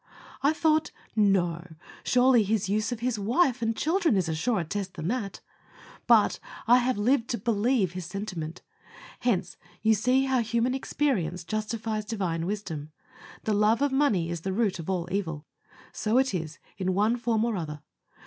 I 0.41 0.51
thought, 0.51 0.89
no, 1.15 1.75
surely 2.03 2.41
his 2.41 2.67
use 2.67 2.91
of 2.91 3.01
his 3.01 3.19
wife 3.19 3.61
and 3.61 3.77
children 3.77 4.17
is 4.17 4.27
a 4.27 4.33
surer 4.33 4.63
test 4.63 4.95
than 4.95 5.09
that; 5.09 5.41
but 6.07 6.39
I 6.65 6.79
have 6.79 6.97
lived 6.97 7.27
to 7.27 7.37
believe 7.37 7.91
his 7.91 8.07
sentiment. 8.07 8.63
Hence, 9.19 9.57
you 9.83 9.93
see 9.93 10.25
how 10.25 10.39
human 10.39 10.73
experience 10.73 11.43
justifies 11.43 12.05
Divine 12.05 12.47
wisdom 12.47 12.91
"the 13.43 13.53
love 13.53 13.83
of 13.83 13.91
money 13.91 14.31
is 14.31 14.41
the 14.41 14.53
root 14.53 14.79
of 14.79 14.89
all 14.89 15.07
evil". 15.11 15.45
So 15.91 16.17
it 16.17 16.33
is, 16.33 16.57
in 16.79 16.95
one 16.95 17.15
form 17.15 17.45
or 17.45 17.55
other. 17.55 17.81